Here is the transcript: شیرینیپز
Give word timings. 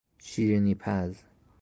شیرینیپز 0.23 1.23